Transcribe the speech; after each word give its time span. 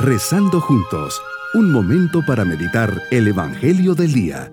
Rezando 0.00 0.60
juntos, 0.60 1.20
un 1.54 1.72
momento 1.72 2.24
para 2.24 2.44
meditar 2.44 3.02
el 3.10 3.26
Evangelio 3.26 3.96
del 3.96 4.12
Día. 4.12 4.52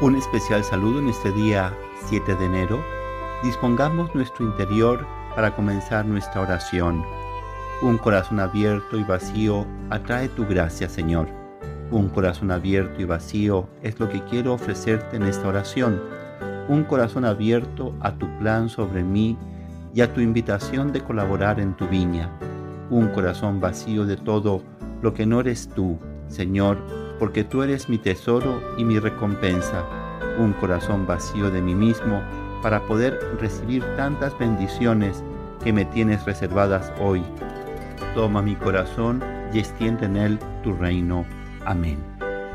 Un 0.00 0.16
especial 0.16 0.64
saludo 0.64 1.00
en 1.00 1.08
este 1.08 1.30
día 1.32 1.76
7 2.06 2.36
de 2.36 2.46
enero. 2.46 2.82
Dispongamos 3.42 4.14
nuestro 4.14 4.46
interior 4.46 5.06
para 5.36 5.54
comenzar 5.54 6.06
nuestra 6.06 6.40
oración. 6.40 7.04
Un 7.82 7.98
corazón 7.98 8.40
abierto 8.40 8.96
y 8.96 9.04
vacío 9.04 9.66
atrae 9.90 10.30
tu 10.30 10.46
gracia, 10.46 10.88
Señor. 10.88 11.28
Un 11.90 12.08
corazón 12.08 12.50
abierto 12.50 13.02
y 13.02 13.04
vacío 13.04 13.68
es 13.82 14.00
lo 14.00 14.08
que 14.08 14.24
quiero 14.24 14.54
ofrecerte 14.54 15.16
en 15.16 15.24
esta 15.24 15.48
oración 15.48 16.21
un 16.68 16.84
corazón 16.84 17.24
abierto 17.24 17.94
a 18.00 18.12
tu 18.12 18.26
plan 18.38 18.68
sobre 18.68 19.02
mí 19.02 19.36
y 19.94 20.00
a 20.00 20.12
tu 20.12 20.20
invitación 20.20 20.92
de 20.92 21.00
colaborar 21.00 21.60
en 21.60 21.74
tu 21.74 21.86
viña, 21.86 22.30
un 22.90 23.08
corazón 23.08 23.60
vacío 23.60 24.06
de 24.06 24.16
todo 24.16 24.62
lo 25.02 25.14
que 25.14 25.26
no 25.26 25.40
eres 25.40 25.68
tú, 25.68 25.98
Señor, 26.28 26.78
porque 27.18 27.44
tú 27.44 27.62
eres 27.62 27.88
mi 27.88 27.98
tesoro 27.98 28.60
y 28.78 28.84
mi 28.84 28.98
recompensa, 28.98 29.84
un 30.38 30.52
corazón 30.54 31.06
vacío 31.06 31.50
de 31.50 31.60
mí 31.60 31.74
mismo 31.74 32.22
para 32.62 32.80
poder 32.86 33.18
recibir 33.40 33.84
tantas 33.96 34.36
bendiciones 34.38 35.22
que 35.62 35.72
me 35.72 35.84
tienes 35.84 36.24
reservadas 36.24 36.92
hoy. 37.00 37.22
Toma 38.14 38.42
mi 38.42 38.54
corazón 38.56 39.22
y 39.52 39.58
extiende 39.58 40.06
en 40.06 40.16
él 40.16 40.38
tu 40.62 40.72
reino. 40.74 41.24
Amén. 41.64 42.11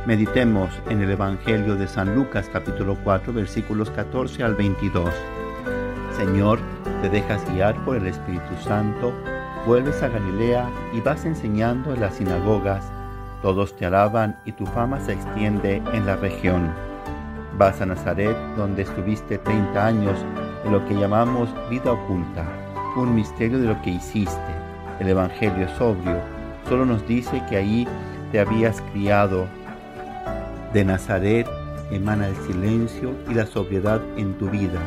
Meditemos 0.07 0.69
en 0.89 1.01
el 1.01 1.11
Evangelio 1.11 1.75
de 1.75 1.85
San 1.85 2.15
Lucas 2.15 2.49
capítulo 2.53 2.97
4 3.03 3.33
versículos 3.33 3.91
14 3.91 4.41
al 4.41 4.55
22. 4.55 5.13
Señor, 6.15 6.59
te 7.01 7.09
dejas 7.09 7.43
guiar 7.51 7.75
por 7.83 7.97
el 7.97 8.07
Espíritu 8.07 8.55
Santo, 8.63 9.11
vuelves 9.65 10.01
a 10.01 10.07
Galilea 10.07 10.69
y 10.93 11.01
vas 11.01 11.25
enseñando 11.25 11.93
en 11.93 11.99
las 11.99 12.15
sinagogas. 12.15 12.85
Todos 13.41 13.75
te 13.75 13.85
alaban 13.85 14.39
y 14.45 14.53
tu 14.53 14.65
fama 14.67 14.97
se 15.01 15.11
extiende 15.11 15.83
en 15.91 16.05
la 16.05 16.15
región. 16.15 16.71
Vas 17.57 17.81
a 17.81 17.85
Nazaret, 17.85 18.37
donde 18.55 18.83
estuviste 18.83 19.37
30 19.39 19.85
años 19.85 20.17
en 20.63 20.71
lo 20.71 20.85
que 20.85 20.95
llamamos 20.95 21.49
vida 21.69 21.91
oculta, 21.91 22.45
un 22.95 23.13
misterio 23.13 23.59
de 23.59 23.67
lo 23.67 23.81
que 23.81 23.89
hiciste. 23.89 24.55
El 25.01 25.09
Evangelio 25.09 25.65
es 25.65 25.81
obvio, 25.81 26.21
solo 26.69 26.85
nos 26.85 27.05
dice 27.05 27.43
que 27.49 27.57
ahí 27.57 27.85
te 28.31 28.39
habías 28.39 28.79
criado 28.93 29.47
de 30.73 30.83
Nazaret 30.83 31.47
emana 31.91 32.27
el 32.27 32.35
silencio 32.47 33.13
y 33.29 33.33
la 33.33 33.45
sobriedad 33.45 34.01
en 34.17 34.37
tu 34.37 34.49
vida. 34.49 34.79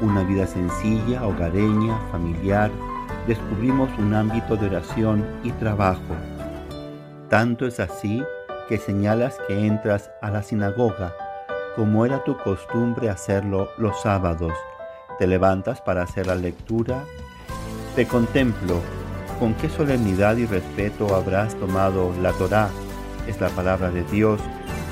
Una 0.00 0.22
vida 0.22 0.46
sencilla, 0.46 1.26
hogareña, 1.26 1.98
familiar. 2.10 2.70
Descubrimos 3.26 3.90
un 3.98 4.14
ámbito 4.14 4.56
de 4.56 4.66
oración 4.66 5.24
y 5.42 5.50
trabajo. 5.52 6.14
Tanto 7.28 7.66
es 7.66 7.80
así 7.80 8.22
que 8.68 8.78
señalas 8.78 9.36
que 9.46 9.66
entras 9.66 10.10
a 10.22 10.30
la 10.30 10.42
sinagoga, 10.42 11.14
como 11.76 12.06
era 12.06 12.24
tu 12.24 12.36
costumbre 12.38 13.10
hacerlo 13.10 13.68
los 13.78 14.00
sábados. 14.00 14.52
Te 15.18 15.26
levantas 15.26 15.80
para 15.80 16.02
hacer 16.02 16.26
la 16.26 16.34
lectura. 16.34 17.04
Te 17.94 18.06
contemplo. 18.06 18.80
¿Con 19.38 19.54
qué 19.54 19.70
solemnidad 19.70 20.36
y 20.36 20.44
respeto 20.44 21.14
habrás 21.14 21.54
tomado 21.54 22.12
la 22.20 22.32
Torá? 22.32 22.68
Es 23.26 23.40
la 23.40 23.48
palabra 23.48 23.90
de 23.90 24.02
Dios 24.04 24.40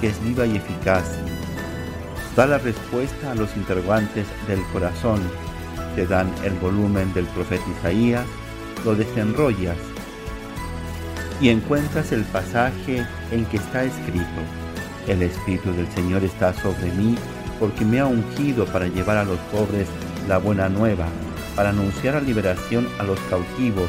que 0.00 0.08
es 0.08 0.22
viva 0.22 0.46
y 0.46 0.56
eficaz. 0.56 1.04
Da 2.36 2.46
la 2.46 2.58
respuesta 2.58 3.32
a 3.32 3.34
los 3.34 3.56
interrogantes 3.56 4.26
del 4.46 4.62
corazón. 4.72 5.20
Te 5.96 6.06
dan 6.06 6.32
el 6.44 6.52
volumen 6.54 7.12
del 7.14 7.26
profeta 7.26 7.64
Isaías, 7.80 8.24
lo 8.84 8.94
desenrollas 8.94 9.76
y 11.40 11.50
encuentras 11.50 12.12
el 12.12 12.22
pasaje 12.24 13.06
en 13.30 13.44
que 13.46 13.58
está 13.58 13.84
escrito. 13.84 14.40
El 15.06 15.22
Espíritu 15.22 15.72
del 15.72 15.90
Señor 15.92 16.24
está 16.24 16.52
sobre 16.52 16.90
mí 16.92 17.16
porque 17.58 17.84
me 17.84 18.00
ha 18.00 18.06
ungido 18.06 18.66
para 18.66 18.86
llevar 18.86 19.16
a 19.16 19.24
los 19.24 19.38
pobres 19.52 19.88
la 20.28 20.38
buena 20.38 20.68
nueva, 20.68 21.06
para 21.56 21.70
anunciar 21.70 22.14
la 22.14 22.20
liberación 22.20 22.88
a 22.98 23.02
los 23.04 23.18
cautivos 23.30 23.88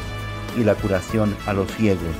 y 0.58 0.64
la 0.64 0.74
curación 0.74 1.36
a 1.46 1.52
los 1.52 1.70
ciegos, 1.76 2.14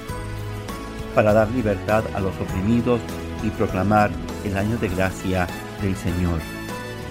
para 1.14 1.32
dar 1.32 1.50
libertad 1.50 2.04
a 2.14 2.20
los 2.20 2.34
oprimidos 2.40 3.00
y 3.42 3.50
proclamar 3.50 4.10
el 4.44 4.56
año 4.56 4.76
de 4.78 4.88
gracia 4.88 5.46
del 5.82 5.96
Señor. 5.96 6.40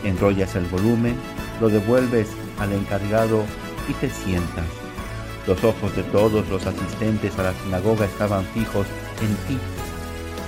Enrollas 0.04 0.56
el 0.56 0.66
volumen, 0.66 1.16
lo 1.60 1.70
devuelves 1.70 2.30
al 2.60 2.74
encargado 2.74 3.44
y 3.88 3.94
te 3.94 4.10
sientas. 4.10 4.66
Los 5.48 5.64
ojos 5.64 5.96
de 5.96 6.04
todos 6.04 6.48
los 6.50 6.66
asistentes 6.66 7.38
a 7.40 7.44
la 7.44 7.54
sinagoga 7.54 8.06
estaban 8.06 8.46
fijos 8.54 8.86
en 9.22 9.36
ti. 9.48 9.60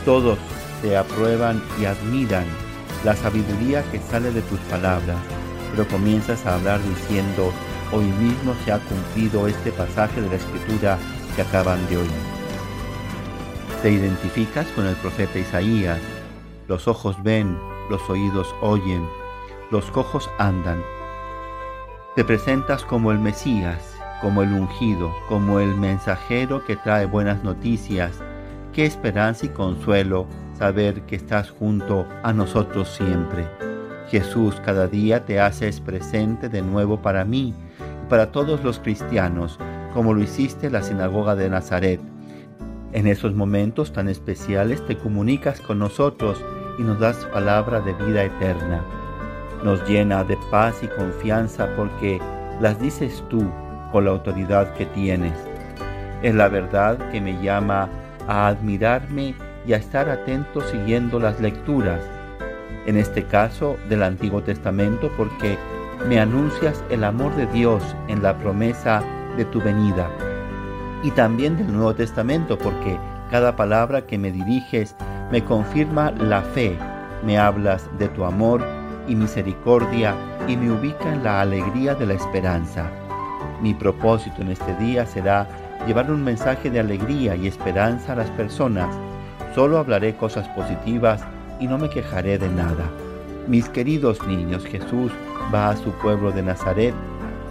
Todos 0.06 0.38
te 0.82 0.98
aprueban 0.98 1.62
y 1.80 1.86
admiran 1.86 2.46
la 3.04 3.16
sabiduría 3.16 3.84
que 3.92 4.00
sale 4.00 4.32
de 4.32 4.42
tus 4.44 4.60
palabras, 4.62 5.18
pero 5.72 5.88
comienzas 5.88 6.46
a 6.46 6.56
hablar 6.56 6.80
diciendo, 6.84 7.52
hoy 7.92 8.06
mismo 8.06 8.54
se 8.64 8.72
ha 8.72 8.80
cumplido 8.80 9.48
este 9.48 9.72
pasaje 9.72 10.22
de 10.22 10.30
la 10.30 10.36
escritura 10.36 10.98
que 11.36 11.42
acaban 11.42 11.88
de 11.90 11.98
oír. 11.98 12.41
Te 13.82 13.90
identificas 13.90 14.68
con 14.76 14.86
el 14.86 14.96
profeta 14.98 15.40
Isaías. 15.40 16.00
Los 16.68 16.88
ojos 16.88 17.16
ven, 17.24 17.58
los 17.90 18.08
oídos 18.12 18.54
oyen, 18.62 19.04
los 19.72 19.90
cojos 19.90 20.30
andan. 20.38 20.84
Te 22.16 22.24
presentas 22.24 22.86
como 22.86 23.12
el 23.12 23.18
Mesías, 23.18 23.98
como 24.22 24.44
el 24.44 24.54
ungido, 24.54 25.12
como 25.28 25.60
el 25.60 25.74
mensajero 25.74 26.64
que 26.64 26.76
trae 26.76 27.08
buenas 27.08 27.44
noticias. 27.44 28.12
Qué 28.72 28.86
esperanza 28.86 29.48
y 29.48 29.50
consuelo 29.50 30.28
saber 30.56 31.02
que 31.08 31.16
estás 31.16 31.50
junto 31.50 32.08
a 32.22 32.34
nosotros 32.34 32.88
siempre. 32.88 33.50
Jesús 34.12 34.62
cada 34.64 34.86
día 34.86 35.26
te 35.26 35.40
haces 35.40 35.82
presente 35.82 36.50
de 36.50 36.62
nuevo 36.62 37.02
para 37.02 37.26
mí 37.26 37.56
y 37.80 38.10
para 38.12 38.32
todos 38.32 38.64
los 38.64 38.78
cristianos, 38.78 39.58
como 39.96 40.14
lo 40.14 40.22
hiciste 40.22 40.68
en 40.68 40.74
la 40.74 40.84
sinagoga 40.84 41.36
de 41.36 41.50
Nazaret 41.50 42.11
en 42.94 43.08
esos 43.08 43.34
momentos 43.34 43.94
tan 43.94 44.10
especiales 44.10 44.86
te 44.86 44.98
comunicas 44.98 45.62
con 45.62 45.80
nosotros 45.80 46.44
y 46.78 46.84
nos 46.84 47.00
das 47.00 47.26
palabra 47.26 47.80
de 47.80 47.94
vida 47.94 48.24
eterna. 48.24 48.84
Nos 49.64 49.88
llena 49.88 50.24
de 50.24 50.38
paz 50.50 50.82
y 50.82 50.88
confianza 50.88 51.70
porque 51.76 52.20
las 52.60 52.80
dices 52.82 53.24
tú 53.30 53.50
con 53.92 54.06
la 54.06 54.12
autoridad 54.12 54.74
que 54.74 54.86
tienes. 54.88 55.34
Es 56.22 56.36
la 56.36 56.50
verdad 56.50 56.98
que 57.12 57.22
me 57.22 57.42
llama 57.42 57.90
a 58.28 58.48
admirarme 58.48 59.36
y 59.66 59.74
a 59.74 59.78
estar 59.78 60.10
atento 60.10 60.62
siguiendo 60.62 61.20
las 61.20 61.40
lecturas, 61.40 62.02
en 62.86 62.98
este 62.98 63.24
caso 63.24 63.78
del 63.90 64.04
Antiguo 64.04 64.42
Testamento 64.42 65.12
porque 65.16 65.58
me 66.08 66.20
anuncias 66.20 66.84
el 66.90 67.04
amor 67.04 67.36
de 67.36 67.46
Dios 67.48 67.84
en 68.08 68.24
la 68.24 68.38
promesa 68.38 69.04
de 69.38 69.46
tu 69.46 69.62
venida 69.62 70.10
y 71.04 71.12
también 71.12 71.58
del 71.58 71.72
Nuevo 71.72 71.96
Testamento, 71.96 72.58
porque 72.58 72.98
cada 73.30 73.56
palabra 73.56 74.06
que 74.06 74.18
me 74.18 74.32
diriges 74.32 74.96
me 75.32 75.44
confirma 75.44 76.12
la 76.12 76.42
fe, 76.42 76.78
me 77.26 77.38
hablas 77.38 77.90
de 77.98 78.08
tu 78.10 78.26
amor 78.26 78.62
y 79.08 79.16
misericordia 79.16 80.16
y 80.48 80.58
me 80.58 80.72
ubica 80.72 81.14
en 81.14 81.24
la 81.24 81.42
alegría 81.42 81.96
de 81.96 82.06
la 82.06 82.14
esperanza. 82.14 82.90
Mi 83.62 83.74
propósito 83.74 84.42
en 84.42 84.50
este 84.50 84.76
día 84.76 85.06
será 85.06 85.48
llevar 85.88 86.12
un 86.12 86.24
mensaje 86.24 86.70
de 86.70 86.80
alegría 86.80 87.36
y 87.36 87.48
esperanza 87.48 88.14
a 88.14 88.18
las 88.18 88.30
personas. 88.32 88.96
Solo 89.56 89.78
hablaré 89.78 90.16
cosas 90.16 90.48
positivas 90.50 91.24
y 91.60 91.68
no 91.68 91.78
me 91.78 91.90
quejaré 91.90 92.38
de 92.38 92.50
nada. 92.50 92.90
Mis 93.48 93.70
queridos 93.70 94.26
niños, 94.28 94.66
Jesús 94.66 95.12
va 95.54 95.70
a 95.70 95.78
su 95.78 95.92
pueblo 95.94 96.32
de 96.32 96.44
Nazaret. 96.44 96.94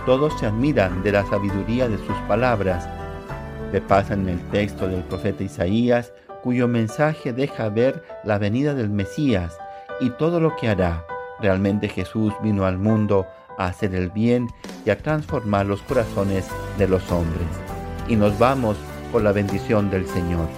Todos 0.06 0.38
se 0.38 0.46
admiran 0.46 1.02
de 1.02 1.12
la 1.12 1.24
sabiduría 1.26 1.88
de 1.88 1.98
sus 1.98 2.16
palabras 2.28 2.88
le 3.72 3.80
pasa 3.80 4.14
en 4.14 4.28
el 4.28 4.40
texto 4.50 4.88
del 4.88 5.02
profeta 5.04 5.42
Isaías, 5.42 6.12
cuyo 6.42 6.68
mensaje 6.68 7.32
deja 7.32 7.68
ver 7.68 8.02
la 8.24 8.38
venida 8.38 8.74
del 8.74 8.90
Mesías 8.90 9.56
y 10.00 10.10
todo 10.10 10.40
lo 10.40 10.56
que 10.56 10.68
hará. 10.68 11.04
Realmente 11.40 11.88
Jesús 11.88 12.32
vino 12.42 12.64
al 12.64 12.78
mundo 12.78 13.26
a 13.58 13.66
hacer 13.66 13.94
el 13.94 14.10
bien 14.10 14.48
y 14.84 14.90
a 14.90 14.98
transformar 14.98 15.66
los 15.66 15.82
corazones 15.82 16.46
de 16.78 16.88
los 16.88 17.10
hombres. 17.12 17.46
Y 18.08 18.16
nos 18.16 18.38
vamos 18.38 18.76
por 19.12 19.22
la 19.22 19.32
bendición 19.32 19.90
del 19.90 20.06
Señor. 20.06 20.48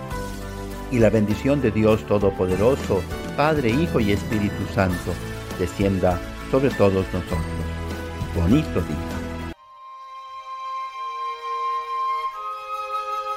Y 0.91 0.99
la 0.99 1.11
bendición 1.11 1.61
de 1.61 1.70
Dios 1.70 2.06
Todopoderoso, 2.06 3.00
Padre, 3.37 3.70
Hijo 3.70 3.99
y 3.99 4.12
Espíritu 4.12 4.64
Santo, 4.75 5.12
descienda 5.59 6.19
sobre 6.50 6.70
todos 6.70 7.06
nosotros. 7.12 7.41
Bonito 8.37 8.81
día. 8.81 9.12